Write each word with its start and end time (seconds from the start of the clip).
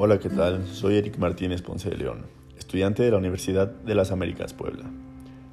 Hola, 0.00 0.20
¿qué 0.20 0.28
tal? 0.28 0.64
Soy 0.68 0.94
Eric 0.94 1.18
Martínez 1.18 1.60
Ponce 1.60 1.90
de 1.90 1.96
León, 1.96 2.26
estudiante 2.56 3.02
de 3.02 3.10
la 3.10 3.16
Universidad 3.16 3.66
de 3.66 3.96
las 3.96 4.12
Américas 4.12 4.54
Puebla. 4.54 4.84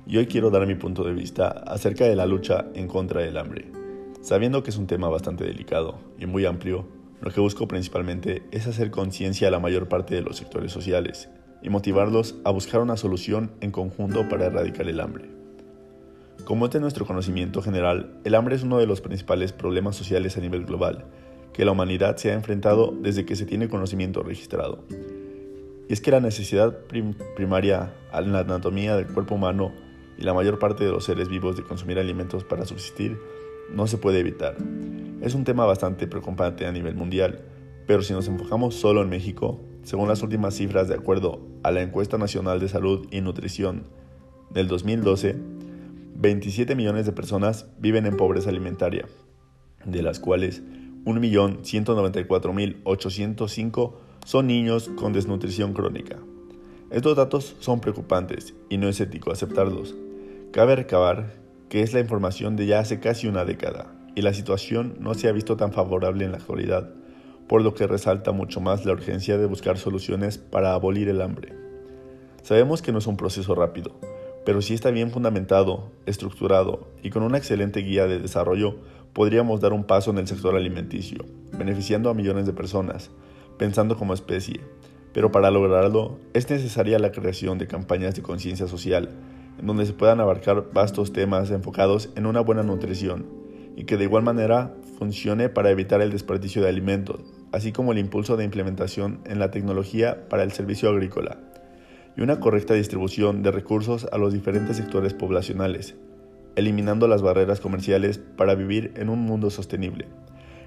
Y 0.05 0.17
hoy 0.17 0.28
quiero 0.28 0.51
dar 0.51 0.67
mi 0.67 0.75
punto 0.75 1.03
de 1.03 1.13
vista 1.13 1.47
acerca 1.47 2.05
de 2.05 2.15
la 2.15 2.28
lucha 2.28 2.67
en 2.76 2.87
contra 2.87 3.21
del 3.21 3.37
hambre. 3.37 3.71
Sabiendo 4.21 4.62
que 4.62 4.69
es 4.69 4.78
un 4.78 4.85
tema 4.85 5.10
bastante 5.10 5.46
delicado 5.46 5.97
y 6.19 6.28
muy 6.28 6.46
amplio, 6.46 6.85
lo 7.21 7.31
que 7.31 7.42
busco 7.42 7.67
principalmente 7.67 8.44
es 8.51 8.67
hacer 8.67 8.92
conciencia 8.92 9.47
a 9.47 9.51
la 9.51 9.60
mayor 9.60 9.87
parte 9.87 10.13
de 10.13 10.21
los 10.21 10.37
sectores 10.37 10.71
sociales 10.71 11.27
y 11.63 11.69
motivarlos 11.69 12.35
a 12.43 12.51
buscar 12.51 12.81
una 12.81 12.97
solución 12.97 13.49
en 13.62 13.71
conjunto 13.71 14.29
para 14.29 14.46
erradicar 14.46 14.87
el 14.87 14.99
hambre. 14.99 15.25
Como 16.43 16.66
es 16.66 16.71
de 16.71 16.81
nuestro 16.81 17.07
conocimiento 17.07 17.63
general, 17.63 18.20
el 18.23 18.35
hambre 18.35 18.53
es 18.53 18.62
uno 18.62 18.77
de 18.77 18.85
los 18.85 19.02
principales 19.02 19.53
problemas 19.53 19.95
sociales 19.95 20.38
a 20.38 20.41
nivel 20.41 20.66
global 20.66 21.05
que 21.55 21.63
la 21.63 21.71
humanidad 21.71 22.17
se 22.17 22.31
ha 22.31 22.33
enfrentado 22.33 22.93
desde 23.01 23.25
que 23.25 23.37
se 23.37 23.45
tiene 23.45 23.69
conocimiento 23.69 24.21
registrado. 24.23 24.83
Y 25.87 25.93
es 25.93 26.01
que 26.01 26.11
la 26.11 26.19
necesidad 26.19 26.79
primaria 27.35 27.93
en 28.13 28.33
la 28.33 28.39
anatomía 28.39 28.97
del 28.97 29.07
cuerpo 29.07 29.35
humano 29.35 29.71
y 30.17 30.23
la 30.23 30.33
mayor 30.33 30.59
parte 30.59 30.83
de 30.83 30.91
los 30.91 31.05
seres 31.05 31.29
vivos 31.29 31.55
de 31.55 31.63
consumir 31.63 31.97
alimentos 31.97 32.43
para 32.43 32.65
subsistir 32.65 33.17
no 33.71 33.87
se 33.87 33.97
puede 33.97 34.19
evitar. 34.19 34.57
Es 35.21 35.33
un 35.33 35.45
tema 35.45 35.65
bastante 35.65 36.07
preocupante 36.07 36.65
a 36.65 36.73
nivel 36.73 36.95
mundial, 36.95 37.39
pero 37.87 38.01
si 38.01 38.11
nos 38.11 38.27
enfocamos 38.27 38.75
solo 38.75 39.01
en 39.01 39.07
México, 39.07 39.61
según 39.83 40.09
las 40.09 40.23
últimas 40.23 40.55
cifras 40.55 40.89
de 40.89 40.95
acuerdo 40.95 41.39
a 41.63 41.71
la 41.71 41.81
Encuesta 41.81 42.17
Nacional 42.17 42.59
de 42.59 42.67
Salud 42.67 43.07
y 43.11 43.21
Nutrición 43.21 43.83
del 44.49 44.67
2012, 44.67 45.37
27 46.15 46.75
millones 46.75 47.05
de 47.05 47.13
personas 47.13 47.67
viven 47.79 48.05
en 48.05 48.17
pobreza 48.17 48.49
alimentaria, 48.49 49.05
de 49.85 50.01
las 50.01 50.19
cuales 50.19 50.61
1.194.805 51.05 53.93
son 54.25 54.48
niños 54.48 54.89
con 54.95 55.13
desnutrición 55.13 55.73
crónica. 55.73 56.17
Estos 56.89 57.15
datos 57.15 57.55
son 57.59 57.79
preocupantes 57.79 58.55
y 58.70 58.77
no 58.77 58.89
es 58.89 58.99
ético 58.99 59.31
aceptarlos. 59.31 59.95
Cabe 60.51 60.75
recabar 60.75 61.35
que 61.70 61.81
es 61.81 61.93
la 61.93 61.99
información 61.99 62.55
de 62.55 62.65
ya 62.65 62.79
hace 62.79 62.99
casi 62.99 63.27
una 63.27 63.45
década 63.45 63.93
y 64.16 64.22
la 64.22 64.34
situación 64.34 64.95
no 65.00 65.14
se 65.14 65.28
ha 65.28 65.31
visto 65.31 65.58
tan 65.58 65.73
favorable 65.73 66.25
en 66.25 66.31
la 66.31 66.38
actualidad, 66.38 66.89
por 67.47 67.62
lo 67.62 67.73
que 67.73 67.86
resalta 67.86 68.31
mucho 68.31 68.62
más 68.62 68.86
la 68.86 68.94
urgencia 68.94 69.38
de 69.38 69.45
buscar 69.45 69.78
soluciones 69.78 70.38
para 70.38 70.73
abolir 70.73 71.09
el 71.09 71.22
hambre. 71.22 71.53
Sabemos 72.42 72.81
que 72.81 72.92
no 72.92 73.00
es 73.00 73.08
un 73.08 73.17
proceso 73.17 73.56
rápido, 73.56 74.00
pero 74.46 74.62
si 74.62 74.76
está 74.76 74.92
bien 74.92 75.10
fundamentado, 75.10 75.92
estructurado 76.06 76.88
y 77.02 77.10
con 77.10 77.24
una 77.24 77.38
excelente 77.38 77.80
guía 77.82 78.06
de 78.06 78.20
desarrollo, 78.20 78.76
podríamos 79.12 79.60
dar 79.60 79.74
un 79.74 79.86
paso 79.86 80.12
en 80.12 80.20
el 80.20 80.28
sector 80.28 80.56
alimenticio, 80.56 81.26
beneficiando 81.58 82.10
a 82.10 82.14
millones 82.14 82.46
de 82.46 82.54
personas, 82.54 83.10
pensando 83.58 83.98
como 83.98 84.14
especie. 84.14 84.62
Pero 85.14 85.32
para 85.32 85.50
lograrlo 85.50 86.20
es 86.34 86.50
necesaria 86.50 87.00
la 87.00 87.12
creación 87.12 87.58
de 87.58 87.68
campañas 87.68 88.14
de 88.16 88.22
conciencia 88.22 88.68
social, 88.68 89.10
en 89.60 89.66
donde 89.66 89.86
se 89.86 89.94
puedan 89.94 90.20
abarcar 90.20 90.72
vastos 90.74 91.12
temas 91.12 91.50
enfocados 91.50 92.09
en 92.16 92.26
una 92.26 92.42
buena 92.42 92.62
nutrición, 92.62 93.26
y 93.76 93.86
que 93.86 93.98
de 93.98 94.04
igual 94.04 94.24
manera 94.24 94.74
funcione 95.00 95.50
para 95.50 95.72
evitar 95.72 96.02
el 96.02 96.12
desperdicio 96.12 96.62
de 96.62 96.70
alimentos, 96.70 97.22
así 97.52 97.72
como 97.72 97.94
el 97.94 97.98
impulso 97.98 98.38
de 98.38 98.44
implementación 98.44 99.22
en 99.26 99.40
la 99.40 99.50
tecnología 99.50 100.28
para 100.30 100.44
el 100.44 100.52
servicio 100.52 100.90
agrícola, 100.90 101.40
y 102.18 102.22
una 102.22 102.40
correcta 102.40 102.74
distribución 102.74 103.44
de 103.44 103.52
recursos 103.52 104.08
a 104.12 104.18
los 104.18 104.34
diferentes 104.34 104.78
sectores 104.78 105.14
poblacionales, 105.14 105.96
eliminando 106.56 107.08
las 107.08 107.22
barreras 107.22 107.60
comerciales 107.60 108.18
para 108.18 108.56
vivir 108.56 108.94
en 108.96 109.10
un 109.10 109.20
mundo 109.20 109.50
sostenible, 109.50 110.08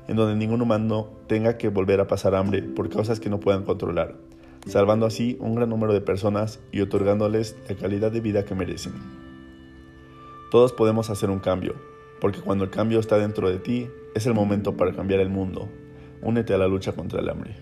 en 0.07 0.17
donde 0.17 0.37
ningún 0.37 0.63
humano 0.63 1.11
tenga 1.27 1.57
que 1.57 1.69
volver 1.69 2.01
a 2.01 2.07
pasar 2.07 2.35
hambre 2.35 2.63
por 2.63 2.89
causas 2.89 3.21
que 3.21 3.31
no 3.31 3.41
puedan 3.41 3.65
controlar, 3.65 4.17
salvando 4.67 5.07
así 5.07 5.37
un 5.41 5.55
gran 5.55 5.71
número 5.71 5.93
de 5.93 6.01
personas 6.01 6.61
y 6.73 6.81
otorgándoles 6.81 7.57
la 7.69 7.77
calidad 7.77 8.13
de 8.13 8.21
vida 8.21 8.45
que 8.45 8.55
merecen. 8.55 8.93
Todos 10.51 10.73
podemos 10.73 11.11
hacer 11.11 11.31
un 11.31 11.41
cambio, 11.41 11.75
porque 12.21 12.41
cuando 12.41 12.65
el 12.65 12.71
cambio 12.71 13.01
está 13.01 13.19
dentro 13.19 13.49
de 13.49 13.59
ti, 13.59 13.89
es 14.15 14.27
el 14.27 14.35
momento 14.35 14.77
para 14.77 14.93
cambiar 14.93 15.21
el 15.21 15.29
mundo. 15.29 15.69
Únete 16.23 16.55
a 16.55 16.59
la 16.59 16.67
lucha 16.67 16.93
contra 16.93 17.21
el 17.21 17.29
hambre. 17.29 17.55